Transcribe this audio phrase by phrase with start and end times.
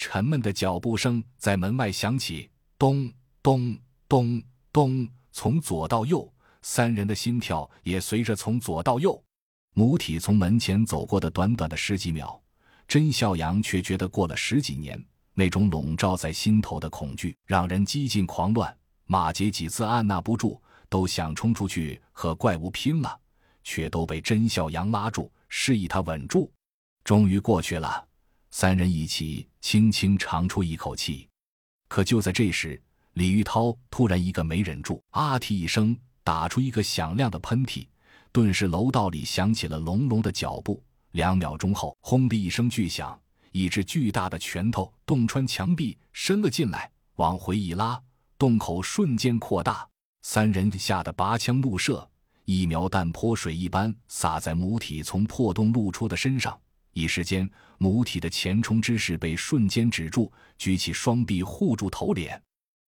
[0.00, 3.12] 沉闷的脚步声在门外响起，咚
[3.42, 3.76] 咚
[4.08, 4.42] 咚
[4.72, 9.22] 咚，从左到右，三人的心跳也随着从左到右。
[9.74, 12.40] 母体从门前走过的短短的十几秒，
[12.88, 14.98] 甄孝阳却觉得过了十几年。
[15.34, 18.74] 那种笼罩在心头的恐惧让人几近狂乱。
[19.04, 20.58] 马杰几次按捺不住，
[20.88, 23.20] 都想冲出去和怪物拼了，
[23.62, 26.50] 却都被甄孝阳拉住，示意他稳住。
[27.04, 28.02] 终于过去了，
[28.50, 31.28] 三人一起轻轻长出一口气。
[31.88, 32.80] 可就在这时，
[33.14, 37.86] 李玉涛突然一个没忍住，啊嚏一声，打出一个响亮的喷嚏。
[38.32, 40.82] 顿时，楼道里响起了隆隆的脚步。
[41.12, 43.18] 两秒钟后，轰的一声巨响，
[43.50, 48.00] 一只巨大的拳头洞穿墙壁，伸了进来，往回一拉，
[48.38, 49.88] 洞口瞬间扩大。
[50.22, 52.08] 三人吓得拔枪怒射，
[52.44, 56.56] 一苗弹泼水一般洒在母体从破洞露出的身上。
[56.92, 62.42] 一时间，母体的前冲之势被瞬间止住，举起双臂护住头脸。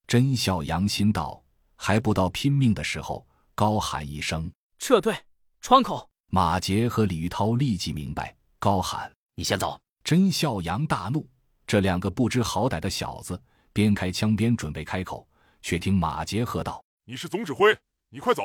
[0.06, 1.43] 甄孝阳心道：
[1.77, 5.15] 还不到拼命的时候，高喊一声：“撤退！”
[5.60, 11.29] 窗口，马杰和李玉涛立即明白，高喊：“你先走！”甄孝阳大怒，
[11.66, 13.40] 这两个不知好歹的小子
[13.73, 15.27] 边开枪边准备开口，
[15.62, 17.77] 却听马杰喝道：“你是总指挥，
[18.10, 18.43] 你快走！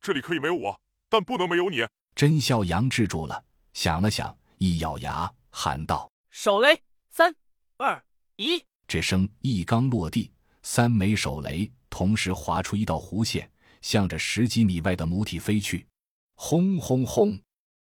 [0.00, 1.78] 这里可以没有我，但不能没有你。”
[2.14, 6.82] 甄孝阳制住了，想了想，一咬牙喊道：“手雷！
[7.10, 7.34] 三、
[7.76, 8.02] 二、
[8.36, 10.30] 一！”这声一刚落地，
[10.62, 13.50] 三枚手雷同时划出一道弧线，
[13.82, 15.86] 向着十几米外的母体飞去。
[16.34, 17.38] 轰轰轰！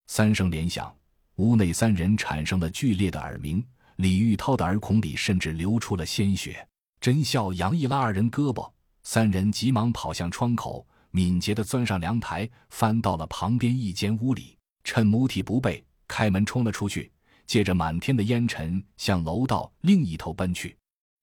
[0.08, 0.96] 三声连响，
[1.36, 3.66] 屋内三人产生了剧烈的耳鸣。
[3.98, 6.68] 李玉涛的耳孔里甚至流出了鲜血。
[7.00, 8.72] 甄笑杨一拉二人胳膊，
[9.04, 17.12] 三人急忙跑向窗口，敏捷地钻上凉台，翻到了旁边一间屋里，趁母体不备，开门冲了出去，
[17.46, 20.78] 借着满天的烟尘向楼道另一头奔去。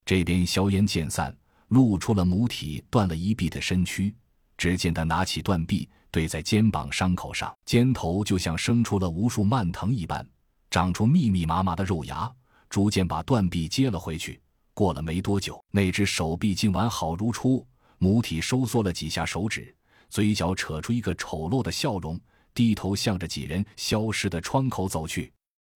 [0.05, 1.37] 这边硝烟渐散，
[1.69, 4.15] 露出了母体断了一臂的身躯。
[4.57, 5.89] 只见他拿起断臂。
[6.13, 10.29] 对在肩膀伤口上，肩头就像生出了无数蔓藤一般，
[10.69, 12.29] 长出密密麻麻的肉芽，
[12.69, 14.41] 逐渐把断臂接了回去。
[14.75, 17.65] 过了没多久，那只手臂竟完好如初。
[17.99, 19.73] 母体收缩了几下手指，
[20.09, 22.19] 嘴角扯出一个丑陋的笑容，
[22.61, 25.33] 低头向着几人消失的窗口走去。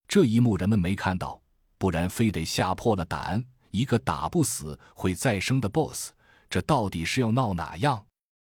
[0.06, 1.40] 这一幕人们没看到，
[1.78, 3.42] 不然非得吓破了胆。
[3.70, 6.10] 一个打不死会再生的 BOSS，
[6.50, 8.04] 这到底是要闹哪样？